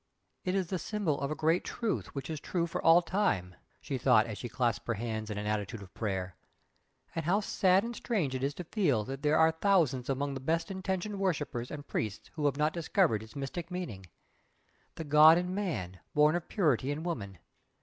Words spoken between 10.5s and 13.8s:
intentioned worshippers and priests who have not discovered its mystic